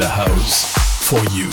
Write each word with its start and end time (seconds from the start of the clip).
the 0.00 0.08
house 0.08 0.64
for 1.06 1.22
you. 1.36 1.50